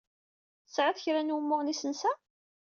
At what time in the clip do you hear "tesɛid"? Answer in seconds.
0.67-0.97